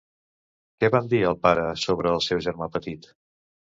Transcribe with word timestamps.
Què 0.85 0.89
van 0.95 1.11
dir 1.13 1.21
al 1.33 1.39
pare 1.45 1.69
sobre 1.85 2.17
el 2.17 2.27
seu 2.33 2.45
germà 2.51 2.75
petit? 2.79 3.13